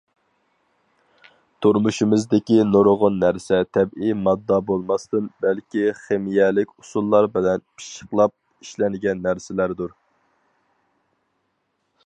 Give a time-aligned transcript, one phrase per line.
[1.63, 8.35] تۇرمۇشىمىزدىكى نۇرغۇن نەرسە تەبىئىي ماددا بولماستىن، بەلكى خىمىيەلىك ئۇسۇللار بىلەن پىششىقلاپ
[8.65, 9.93] ئىشلەنگەن نەرسىلەردۇر.